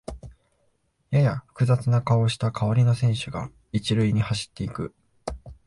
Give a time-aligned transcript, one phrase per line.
[1.11, 4.95] やや複雑な顔をした代わりの選手が一塁に走っていく